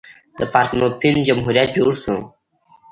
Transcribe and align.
د 0.39 0.41
پارتنوپین 0.53 1.15
جمهوریت 1.27 1.69
جوړ 1.77 1.93
شو. 2.03 2.15